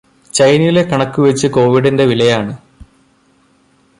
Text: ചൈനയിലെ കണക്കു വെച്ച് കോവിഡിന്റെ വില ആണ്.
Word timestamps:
ചൈനയിലെ 0.33 0.83
കണക്കു 0.83 1.21
വെച്ച് 1.21 1.47
കോവിഡിന്റെ 1.47 2.05
വില 2.05 2.23
ആണ്. 2.31 2.53